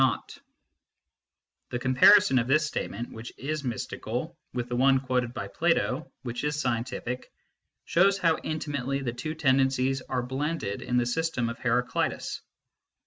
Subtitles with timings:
[0.03, 0.45] MYSTICISM AND LOGIC 3
[1.69, 6.43] The comparison of this statement, which is mystical, with the one quoted by Plato, which
[6.43, 7.31] is scientific,
[7.85, 12.41] shows how intimately the two tendencies are blended in the system of Heraclitus.